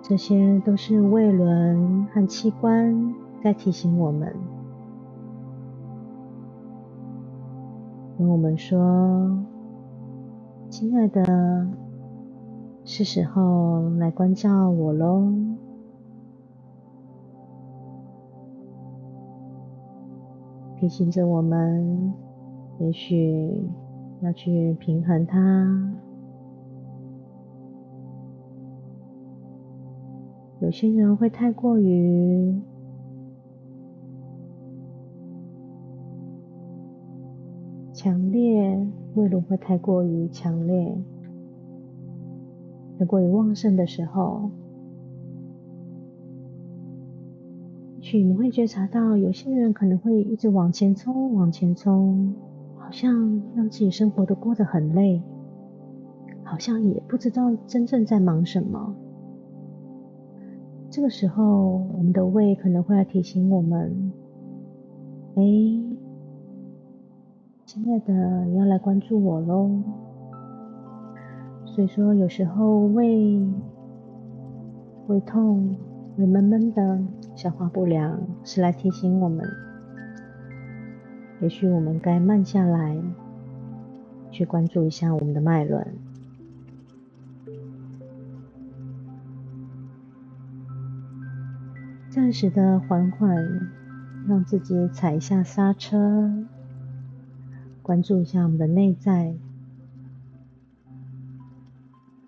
[0.00, 4.34] 这些都是胃轮和器官在提醒我们。
[8.16, 9.30] 跟我们说
[10.70, 11.66] ：“亲爱的，
[12.92, 15.32] 是时候来关照我喽。”
[20.76, 22.12] 提醒着我们，
[22.80, 23.62] 也许
[24.22, 25.94] 要去平衡它。
[30.58, 32.60] 有些人会太过于……
[37.92, 40.92] 强烈胃轮会太过于强烈，
[43.00, 44.50] 太过于旺盛的时候，
[47.98, 52.34] 许你会觉察到，有些人可能会一直往前冲，往前冲，
[52.76, 55.22] 好像让自己生活都过得很累，
[56.44, 58.94] 好像也不知道真正在忙什么。
[60.90, 64.12] 这个时候，我们的胃可能会来提醒我们：
[65.36, 65.42] 哎。
[67.64, 69.70] 亲爱的，你要来关注我喽。
[71.72, 73.40] 所以说，有时候胃
[75.06, 75.76] 胃痛、
[76.16, 77.00] 胃闷闷的、
[77.36, 79.48] 消化不良，是来提醒我们，
[81.40, 83.00] 也许我们该慢下来，
[84.30, 85.86] 去关注一下我们的脉轮，
[92.10, 93.36] 暂时的缓缓，
[94.26, 96.46] 让自己踩一下刹车。
[97.80, 99.34] 关注一下我们的内在，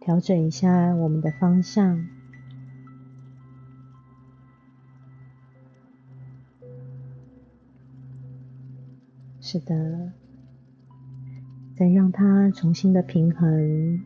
[0.05, 2.05] 调整一下我们的方向。
[9.41, 10.11] 是的，
[11.77, 14.03] 再让它重新的平衡，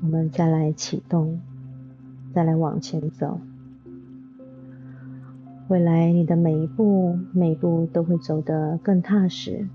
[0.00, 1.38] 我们再来启动，
[2.32, 3.42] 再来往前走。
[5.68, 9.68] 未来你的每一步、每一步都会走得更踏实。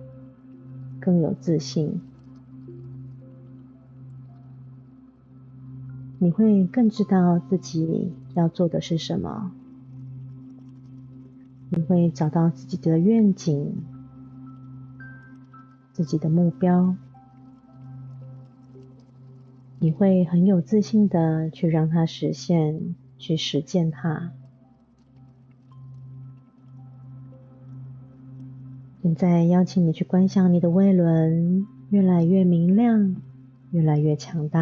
[1.00, 2.02] 更有自信，
[6.18, 9.52] 你会更知道自己要做的是什么，
[11.70, 13.84] 你会找到自己的愿景、
[15.92, 16.96] 自己的目标，
[19.80, 24.32] 你会很有自信的去让它实现，去实践它。
[29.02, 33.16] 现在邀请你去观想你的胃轮越来越明亮，
[33.72, 34.62] 越来越强大。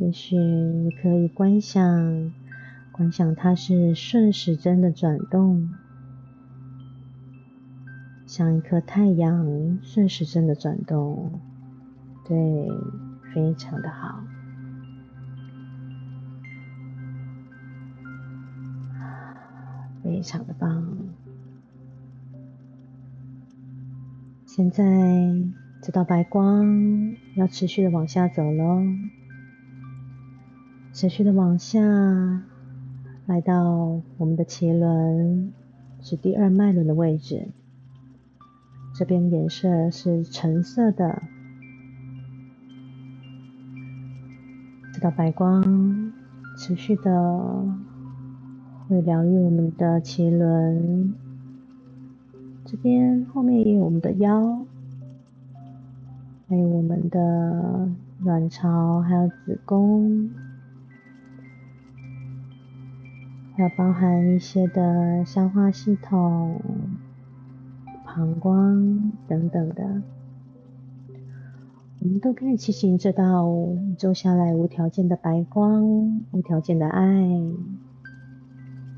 [0.00, 2.32] 也许你可以观想，
[2.90, 5.68] 观想它是顺时针的转动，
[8.24, 11.38] 像一颗太阳顺时针的转动。
[12.26, 12.36] 对，
[13.34, 14.24] 非常的好。
[20.02, 20.96] 非常的棒！
[24.46, 24.82] 现在
[25.82, 28.82] 这道白光要持续的往下走喽，
[31.00, 31.80] 持续的往下，
[33.24, 35.50] 来到我们的脐轮，
[36.02, 37.48] 是第二脉轮的位置。
[38.94, 41.22] 这边颜色是橙色的。
[44.92, 46.12] 这道白光
[46.58, 47.64] 持续的。
[48.86, 51.14] 会疗愈我们的脐轮，
[52.66, 54.66] 这边后面也有我们的腰，
[56.46, 57.88] 还有我们的
[58.18, 60.28] 卵巢，还有子宫，
[63.60, 66.62] 要包含一些的消化系统、
[68.06, 70.02] 膀胱等等的，
[72.00, 77.04] 我们都可以祈请这道宇宙下来无条件的白光、无条件的爱，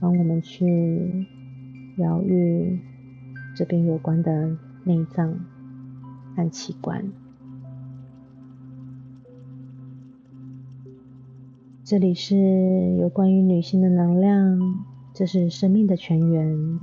[0.01, 1.27] 帮我们去
[1.97, 2.79] 疗愈
[3.57, 5.41] 这边有关的内脏
[6.37, 7.05] 和器官。
[11.85, 12.37] 这里是
[13.01, 16.79] 有关于女性的能量，这是生命的泉源。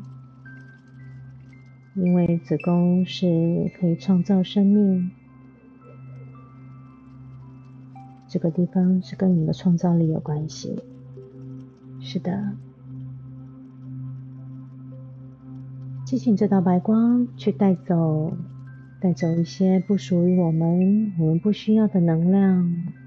[1.95, 5.09] 因为子宫是可以创造生命，
[8.27, 10.83] 这个地方是跟我们的创造力有关系。
[12.01, 12.51] 是的，
[16.05, 18.33] 激请这道白光去带走，
[18.99, 22.98] 带走一些不属于我们、我们不需要的能量。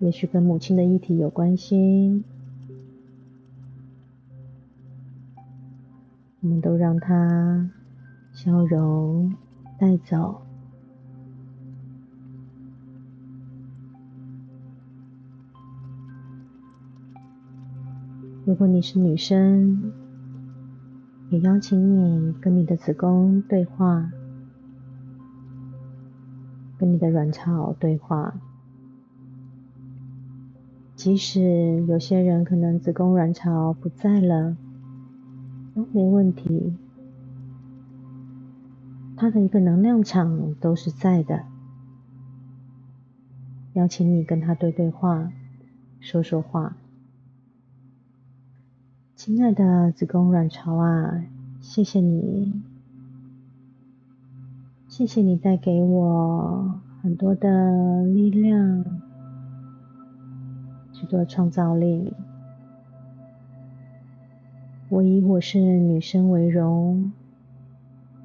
[0.00, 2.24] 也许跟母亲的议题有关系，
[6.40, 7.70] 我们都让它
[8.32, 9.36] 消融
[9.78, 10.40] 带走。
[18.46, 19.92] 如果你是女生，
[21.28, 24.10] 也邀请你跟你的子宫对话，
[26.78, 28.34] 跟你的卵巢对话。
[31.00, 34.54] 即使有些人可能子宫卵巢不在了，
[35.74, 36.74] 都没问题，
[39.16, 41.44] 它的一个能量场都是在的。
[43.72, 45.32] 邀请你跟他对对话，
[46.00, 46.76] 说说话。
[49.16, 51.24] 亲爱的子宫卵巢啊，
[51.62, 52.60] 谢谢你，
[54.86, 59.09] 谢谢你带给我很多的力量。
[61.00, 62.12] 许多创造力。
[64.90, 67.10] 我以我是女生为荣，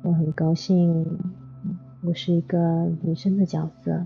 [0.02, 1.18] 我很高兴，
[2.04, 4.06] 我是一个女生的角色。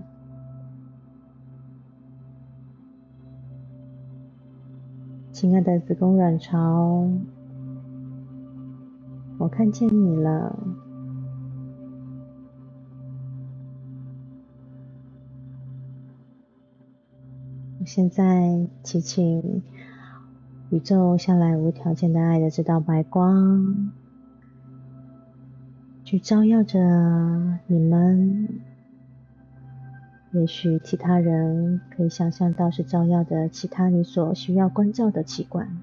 [5.32, 7.10] 亲爱的子宫卵巢，
[9.38, 10.56] 我看见你了。
[17.92, 19.64] 现在，祈请
[20.70, 23.90] 宇宙向来无条件的爱的这道白光，
[26.04, 26.78] 去照耀着
[27.66, 28.60] 你们。
[30.30, 35.76] 也许其他人可以想象到是照耀的其他你所需要关照的器官。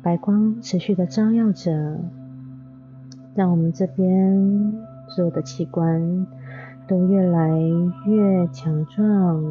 [0.00, 2.00] 白光持续的照耀着，
[3.34, 4.72] 让我们这边
[5.08, 6.26] 所有的器官。
[6.86, 7.58] 都越来
[8.06, 9.42] 越强壮，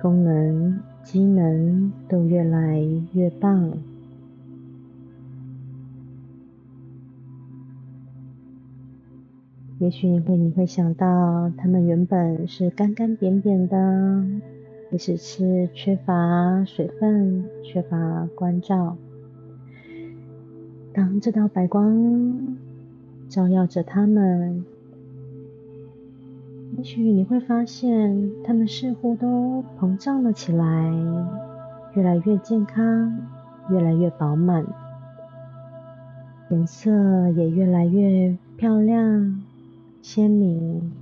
[0.00, 2.80] 功能、机能都越来
[3.12, 3.72] 越棒。
[9.78, 14.24] 也许你会你会想到，他们原本是干干扁扁的，
[14.90, 18.96] 也许是缺乏水分、缺乏关照。
[20.92, 22.56] 当这道白光
[23.28, 24.64] 照耀着他们。
[26.76, 30.90] 也许你会发现，它们似乎都膨胀了起来，
[31.94, 33.18] 越来越健康，
[33.70, 34.64] 越来越饱满，
[36.50, 36.90] 颜色
[37.30, 39.42] 也越来越漂亮、
[40.00, 40.92] 鲜明。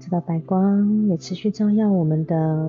[0.00, 2.68] 这道白光也持续照耀我们的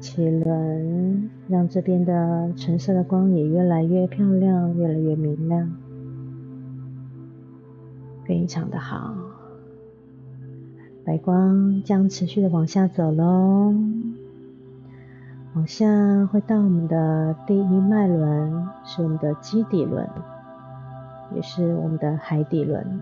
[0.00, 5.85] 脐轮，让这边的橙色的光也越来越漂亮，越来越明亮。
[8.26, 9.14] 非常的好，
[11.04, 13.72] 白光将持续的往下走喽，
[15.54, 20.08] 往下会到我们的第一脉轮，是我们的基底轮，
[21.36, 23.00] 也是我们的海底轮，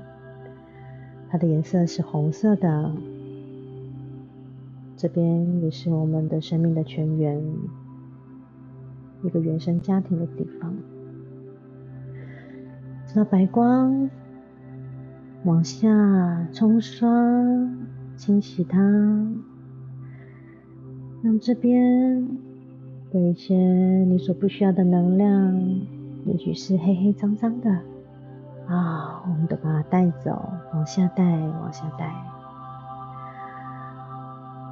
[1.31, 2.93] 它的颜色是红色的，
[4.95, 7.43] 这边也是我们的生命的泉源，
[9.23, 10.75] 一个原生家庭的地方，
[13.07, 14.11] 这道白光。
[15.45, 15.89] 往下
[16.55, 17.07] 冲刷、
[18.17, 18.81] 清洗它，
[21.23, 22.27] 让这边
[23.11, 25.55] 的一些你所不需要的能量，
[26.25, 27.71] 也许是黑黑脏脏的。
[28.67, 32.11] 啊，我们都把它带走，往下带，往下带，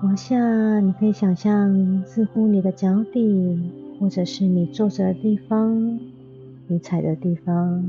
[0.02, 3.70] 往下，你可以想象，似乎你的脚底
[4.00, 6.00] 或者是你坐着的地方，
[6.66, 7.84] 你踩的地方，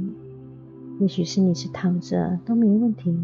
[1.00, 3.18] 也许是你是躺着都没问题。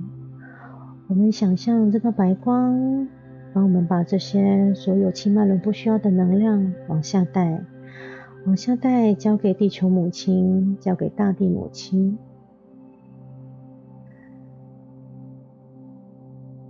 [1.08, 3.08] 我们想象这道白光，
[3.54, 7.64] 帮我们把这些所有七脉轮不需要的能量往下带，
[8.46, 12.18] 往下带，交给地球母亲，交给大地母亲，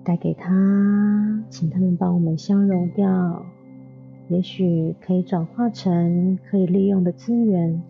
[0.03, 3.45] 带给他，请他们帮我们消融掉。
[4.27, 7.81] 也许可以转化成可以利用的资源。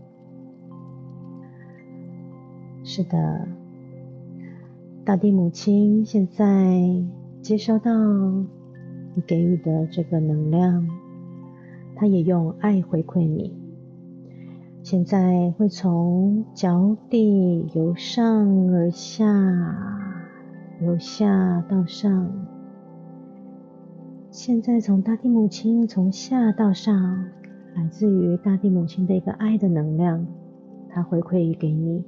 [2.91, 3.47] 是的，
[5.05, 6.73] 大地母亲现在
[7.39, 7.91] 接收到
[9.13, 10.87] 你给予的这个能量，
[11.95, 13.55] 她也用爱回馈你。
[14.81, 19.23] 现在会从脚底由上而下，
[20.81, 22.27] 由下到上。
[24.31, 27.23] 现在从大地母亲从下到上，
[27.75, 30.25] 来自于大地母亲的一个爱的能量，
[30.89, 32.03] 它回馈于给你。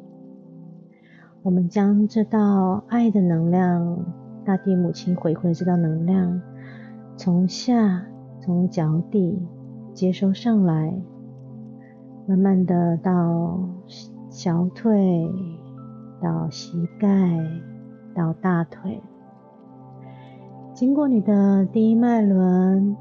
[1.44, 4.06] 我们将这道爱的能量，
[4.46, 6.40] 大地母亲回馈的这道能量，
[7.18, 8.06] 从下
[8.40, 9.42] 从脚底
[9.92, 10.94] 接收上来，
[12.28, 13.60] 慢慢的到
[14.30, 15.28] 小腿，
[16.22, 17.10] 到膝盖，
[18.14, 19.02] 到大腿。
[20.76, 22.96] 经过你的第一脉轮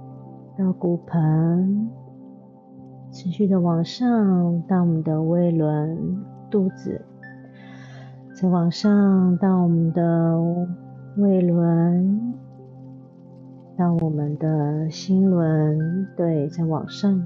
[0.56, 1.90] 到骨盆，
[3.10, 7.04] 持续的往上到我们的胃轮、肚子，
[8.40, 10.40] 再往上到我们的
[11.18, 12.32] 胃轮，
[13.76, 17.22] 到我们的心轮，对，再往上，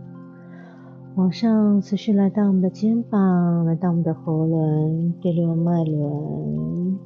[1.15, 6.99] 往上持续来到我们的肩膀，来到我们的喉轮、第六脉轮。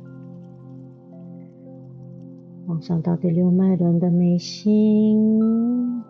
[2.66, 5.38] 往上到第六脉轮的眉心，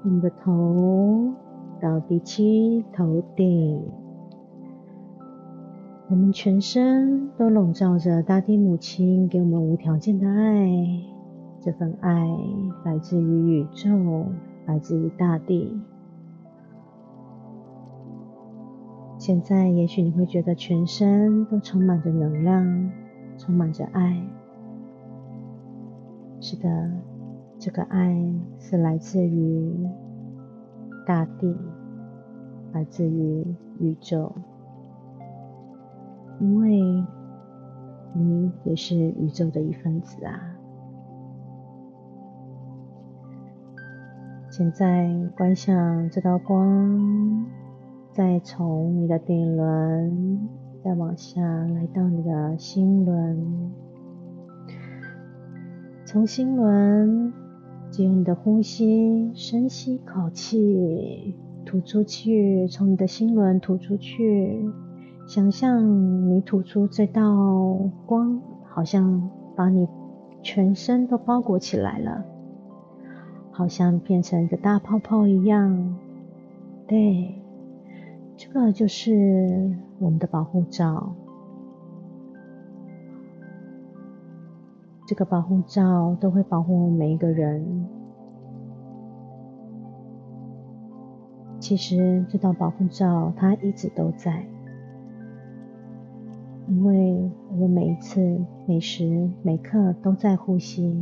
[0.05, 1.32] 我们的头
[1.80, 3.82] 到第七头顶，
[6.11, 10.67] 我们全身都笼罩着大地母亲给我们无条件的爱。
[11.61, 12.27] 这份爱
[12.83, 14.25] 来自于宇宙，
[14.65, 15.79] 来自于大地。
[19.19, 22.91] 现在，也许你会觉得全身都充满着能量，
[23.37, 24.19] 充满着爱。
[26.41, 26.91] 是的，
[27.59, 28.17] 这个爱
[28.59, 29.87] 是来自于
[31.05, 31.55] 大地，
[32.73, 33.45] 来自于
[33.79, 34.33] 宇宙，
[36.41, 37.05] 因为
[38.14, 40.41] 你也是宇宙的一份子啊。
[44.51, 47.47] 现在观想这道光，
[48.12, 50.49] 再从你的顶轮，
[50.82, 53.72] 再往下来到你的心轮。
[56.05, 57.32] 从心轮，
[57.91, 64.64] 借用你的呼吸，深吸一口气，吐出去，从你的心轮吐出去。
[65.29, 67.22] 想象你吐出这道
[68.07, 69.87] 光，好像把你
[70.43, 72.24] 全身都包裹起来了，
[73.51, 75.99] 好像变成一个大泡泡一样。
[76.87, 77.35] 对，
[78.39, 81.12] 这个就是我们的保护罩。
[85.07, 87.87] 这个保护罩都会保护每一个人。
[91.61, 94.43] 其实这道保护罩它一直都在，
[96.69, 98.21] 因为我们每一次、
[98.66, 100.95] 每时每刻都在呼吸。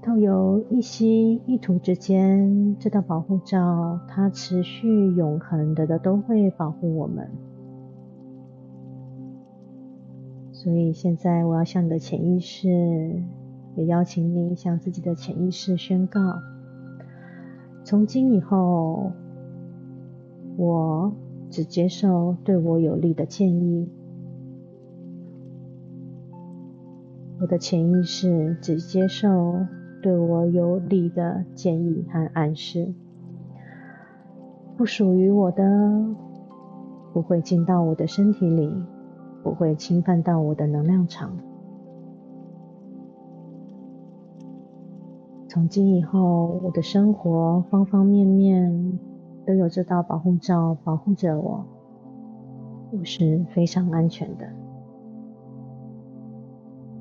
[0.00, 7.30] 透由一吸一吐之间，这道保护罩它持续永恒的的都会保护我们。
[10.50, 12.68] 所以现在，我要向你的潜意识，
[13.76, 16.20] 也邀请你向自己的潜意识宣告：
[17.84, 19.12] 从今以后，
[20.56, 21.12] 我
[21.52, 23.88] 只接受对我有利的建议。
[27.40, 29.28] 我的潜意识只接受
[30.02, 32.92] 对我有利的建议和暗示，
[34.76, 35.62] 不属于我的，
[37.12, 38.72] 不会进到我的身体里。
[39.42, 41.36] 不会侵犯到我的能量场。
[45.48, 49.00] 从今以后，我的生活方方面面
[49.46, 51.64] 都有这道保护罩保护着我，
[52.92, 54.46] 我是非常安全的，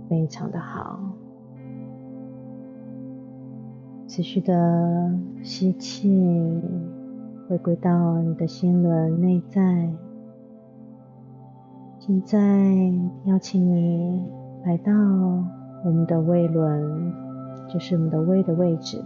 [0.09, 0.99] 非常的好。
[4.07, 5.13] 持续的
[5.43, 6.09] 吸气，
[7.47, 9.89] 回归到你的心轮内在。
[11.99, 12.37] 现在
[13.25, 14.21] 邀请你
[14.65, 14.91] 来到
[15.85, 17.13] 我们的胃轮，
[17.69, 19.01] 就是我们的胃的位置。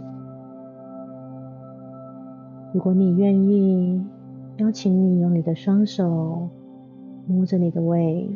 [2.76, 4.04] 如果你愿意，
[4.58, 6.46] 邀请你用你的双手
[7.26, 8.28] 摸着你的胃，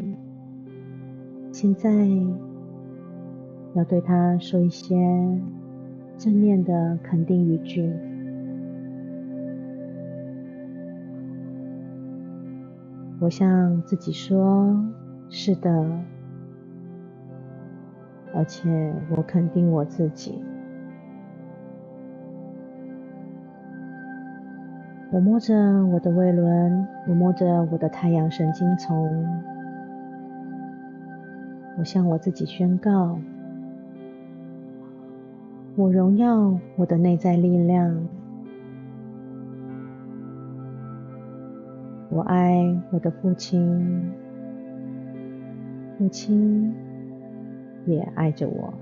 [1.53, 1.91] 现在
[3.75, 4.97] 要对他说一些
[6.17, 7.93] 正面的肯定语句。
[13.21, 14.75] 我向自己说
[15.29, 15.71] ：“是的。”
[18.35, 20.43] 而且我肯定我自己。
[25.13, 25.55] 我摸着
[25.87, 29.27] 我的胃轮，我摸着我的太阳神经丛，
[31.77, 33.19] 我向我自己宣告：
[35.75, 38.07] 我荣耀我的内在力量，
[42.09, 44.13] 我爱我的父亲，
[45.99, 46.73] 父亲
[47.85, 48.73] 也爱着我。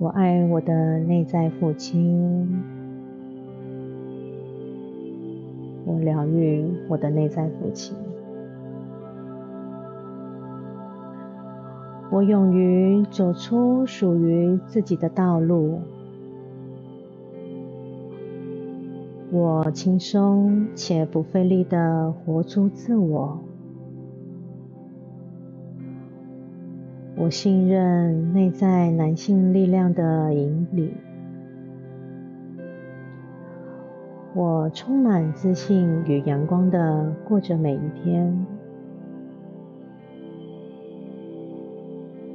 [0.00, 2.48] 我爱我的内在父亲，
[5.84, 7.94] 我疗愈我的内在父亲，
[12.10, 15.80] 我勇于走出属于自己的道路，
[19.30, 23.38] 我轻松且不费力的活出自我。
[27.22, 30.90] 我信任内在男性力量的引领，
[34.32, 38.46] 我充满自信与阳光的过着每一天。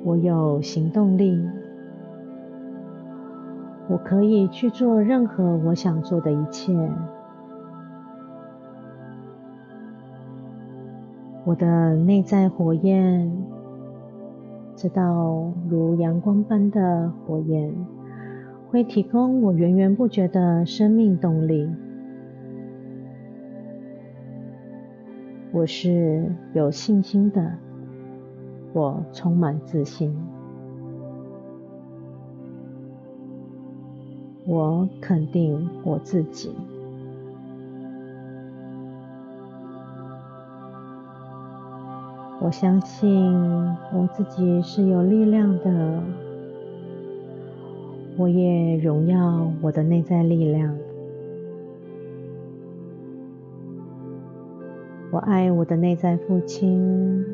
[0.04, 1.44] 我有行动力，
[3.90, 6.72] 我可以去做任何我想做的一切。
[11.44, 13.55] 我的内在火焰。
[14.78, 17.74] 这道如阳光般的火焰，
[18.70, 21.70] 会提供我源源不绝的生命动力。
[25.54, 27.54] 我是有信心的，
[28.74, 30.14] 我充满自信，
[34.46, 36.54] 我肯定我自己。
[42.42, 43.34] 我相信
[43.92, 46.04] 我自己是有力量的，
[48.18, 50.78] 我也荣耀我的内在力量。
[55.12, 57.26] 我爱我的内在父亲，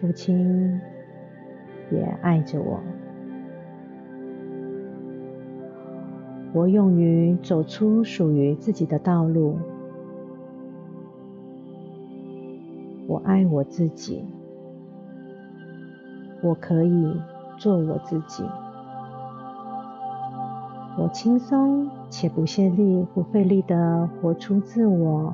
[0.00, 0.80] 父亲
[1.90, 2.80] 也爱着我。
[6.52, 9.58] 我勇于走出属于自己的道路。
[13.08, 14.22] 我爱我自己，
[16.42, 17.16] 我可以
[17.56, 18.44] 做我自己。
[20.98, 25.32] 我轻松且不费力、不费力的活出自我。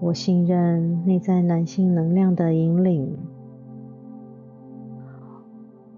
[0.00, 3.16] 我信任内在男性能量的引领。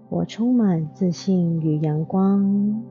[0.09, 2.83] 我充满自信与阳光。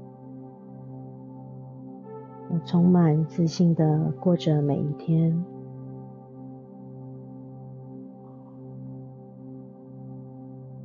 [2.53, 5.42] 我充满自信的过着每一天。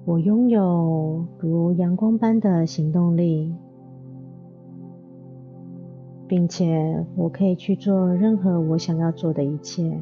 [0.06, 3.54] 我拥有如阳光般的行动力，
[6.26, 10.00] 并且我可以去做任何我想要做的一切。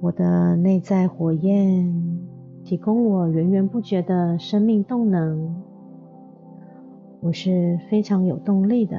[0.00, 2.26] 我的内在火焰
[2.64, 5.65] 提供我源源不绝的生命动能。
[7.26, 8.96] 我是非常有动力的，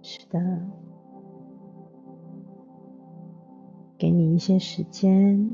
[0.00, 0.40] 是的，
[3.98, 5.50] 给你一些时间，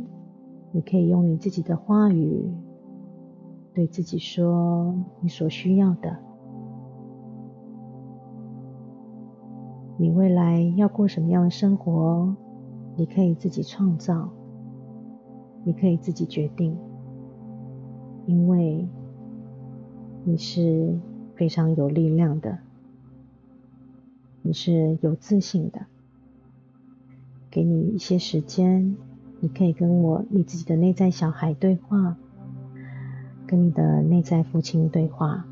[0.71, 2.49] 你可以用你自己的话语
[3.75, 6.17] 对自己说你所需要的。
[9.97, 12.33] 你未来要过什么样的生活，
[12.95, 14.29] 你可以自己创造，
[15.65, 16.79] 你可以自己决定，
[18.27, 18.89] 因为。
[20.25, 20.99] 你是
[21.35, 22.59] 非常有力量的，
[24.43, 25.87] 你是有自信的。
[27.51, 28.97] 给你一些时间，
[29.41, 32.17] 你可以跟我你自己的内在小孩对话，
[33.47, 35.47] 跟你的内在父亲对话。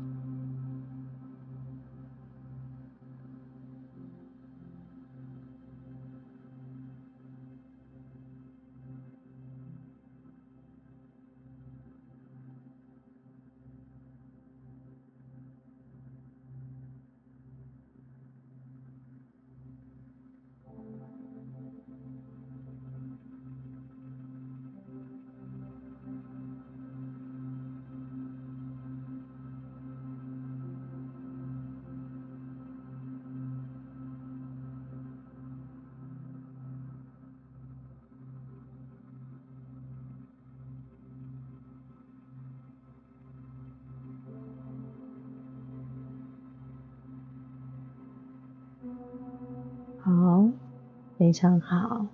[51.31, 52.07] 非常好。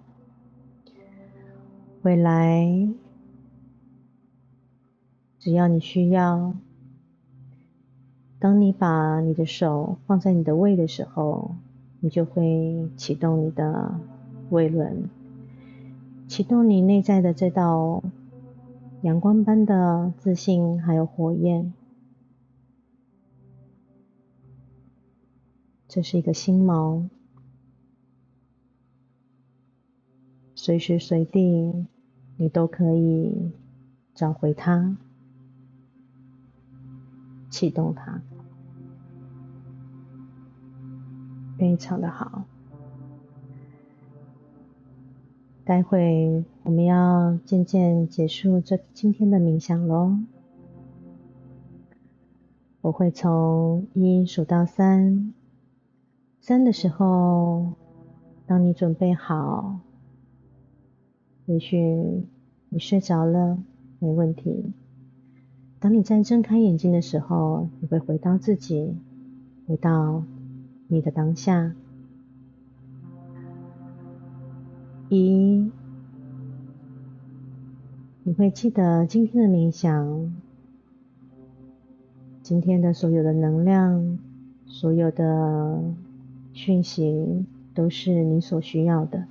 [2.04, 2.88] 未来，
[5.40, 6.54] 只要你需要，
[8.38, 11.56] 当你把你的手放在你的胃的时候，
[12.00, 14.00] 你就会启动你的
[14.52, 15.10] 胃轮，
[16.28, 18.04] 启动你内在的这道
[19.02, 21.74] 阳光般的自信，还有火焰。
[25.88, 27.10] 这是一个心锚，
[30.68, 31.86] 随时随地
[32.36, 33.54] 你都可以
[34.14, 34.98] 找回它，
[37.50, 38.20] 启动它，
[41.58, 42.44] 非常的好。
[45.64, 50.18] 待会我们要渐渐结束这今天的冥想喽，
[52.82, 55.34] 我会从一数到三。
[56.42, 57.72] 三的时候，
[58.46, 59.80] 当你准备好，
[61.48, 62.24] 也许
[62.70, 63.58] 你睡着了，
[63.98, 64.72] 没问题。
[65.80, 68.94] 当你再睁开眼睛的时候，你会回到自己，
[69.66, 70.24] 回到
[70.88, 71.74] 你的当下。
[75.10, 75.72] 一，
[78.24, 80.36] 你会记得今天的冥想，
[82.44, 84.20] 今天的所有的能量，
[84.68, 85.82] 所有的。
[86.54, 87.46] 讯息
[87.76, 89.28] 都是你所需要的。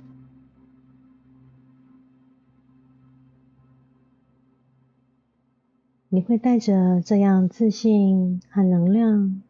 [6.17, 9.43] 你会带着这样自信和能量，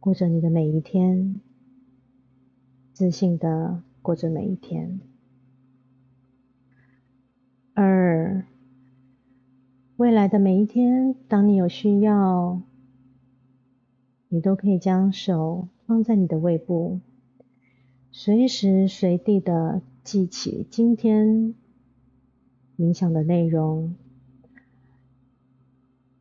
[0.00, 1.38] 过着你的每一天，
[2.94, 5.00] 自信的过着每一天。
[7.74, 8.46] 二，
[9.96, 12.62] 未来的每一天，当你有需要，
[14.30, 15.68] 你都可以将手。
[15.84, 17.00] 放在你的胃部，
[18.10, 21.54] 随时随地的记起今天
[22.78, 23.94] 冥想的内容，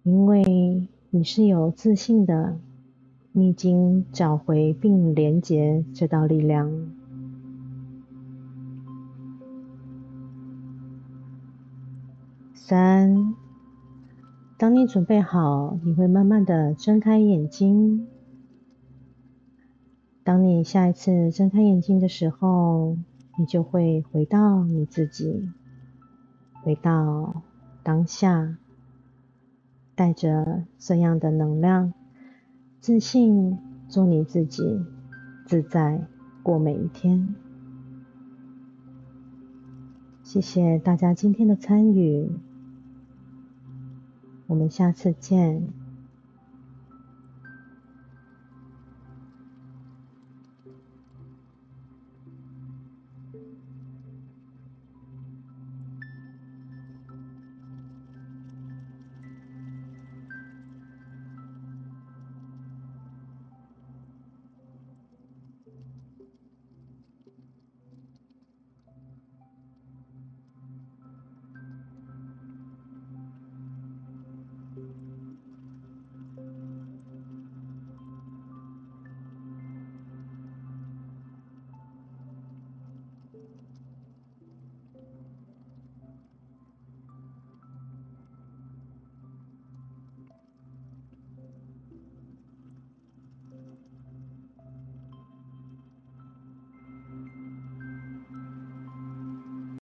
[0.04, 2.58] 因为你是有自信的，
[3.32, 6.72] 你已经找回并连接这道力量。
[12.54, 13.36] 三，
[14.58, 18.08] 当你准备好，你会慢慢的睁开眼睛。
[20.24, 22.96] 当你下一次睁开眼睛的时候，
[23.38, 25.50] 你就会回到你自己，
[26.64, 27.44] 回到
[27.84, 28.56] 当下，
[29.96, 31.94] 带着这样的能量，
[32.80, 34.80] 自信做你自己，
[35.46, 36.08] 自在
[36.44, 37.36] 过每一天。
[40.24, 42.32] 谢谢大家今天的参与，
[44.48, 45.81] 我们下次见。